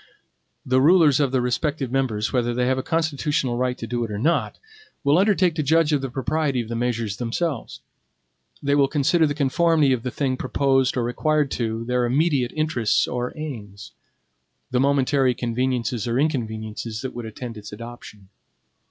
[0.65, 4.09] The rulers of the respective members, whether they have a constitutional right to do it
[4.09, 4.57] or not,
[5.03, 7.81] will undertake to judge of the propriety of the measures themselves.
[8.63, 13.07] They will consider the conformity of the thing proposed or required to their immediate interests
[13.07, 13.91] or aims;
[14.71, 18.29] the momentary conveniences or inconveniences that would attend its adoption.